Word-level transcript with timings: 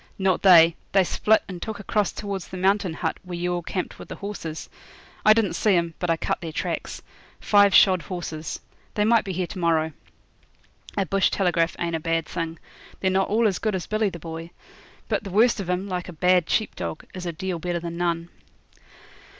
'Not 0.17 0.41
they. 0.41 0.75
They 0.93 1.03
split 1.03 1.43
and 1.47 1.61
took 1.61 1.79
across 1.79 2.11
towards 2.11 2.47
the 2.47 2.57
Mountain 2.57 2.95
Hut, 2.95 3.19
where 3.21 3.37
you 3.37 3.53
all 3.53 3.61
camped 3.61 3.99
with 3.99 4.07
the 4.09 4.15
horses. 4.15 4.67
I 5.23 5.31
didn't 5.33 5.53
see 5.53 5.75
'em; 5.75 5.93
but 5.99 6.09
I 6.09 6.17
cut 6.17 6.41
their 6.41 6.51
tracks. 6.51 7.03
Five 7.39 7.75
shod 7.75 8.01
horses. 8.01 8.61
They 8.95 9.05
might 9.05 9.23
be 9.23 9.31
here 9.31 9.45
to 9.45 9.59
morrow.' 9.59 9.91
A 10.97 11.05
bush 11.05 11.29
telegraph 11.29 11.75
ain't 11.77 11.95
a 11.95 11.99
bad 11.99 12.25
thing. 12.25 12.57
They're 12.99 13.11
not 13.11 13.29
all 13.29 13.47
as 13.47 13.59
good 13.59 13.75
as 13.75 13.85
Billy 13.85 14.09
the 14.09 14.17
Boy. 14.17 14.49
But 15.07 15.23
the 15.23 15.29
worst 15.29 15.59
of 15.59 15.69
'em, 15.69 15.87
like 15.87 16.09
a 16.09 16.13
bad 16.13 16.49
sheep 16.49 16.75
dog, 16.75 17.05
is 17.13 17.27
a 17.27 17.31
deal 17.31 17.59
better 17.59 17.79
than 17.79 17.95
none. 17.95 18.29